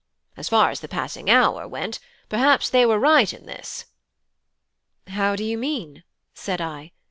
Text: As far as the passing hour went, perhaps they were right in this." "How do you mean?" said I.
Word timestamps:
As 0.35 0.49
far 0.49 0.71
as 0.71 0.79
the 0.79 0.87
passing 0.87 1.29
hour 1.29 1.67
went, 1.67 1.99
perhaps 2.27 2.71
they 2.71 2.87
were 2.87 2.97
right 2.97 3.31
in 3.31 3.45
this." 3.45 3.85
"How 5.09 5.35
do 5.35 5.43
you 5.43 5.59
mean?" 5.59 6.03
said 6.33 6.59
I. 6.59 6.91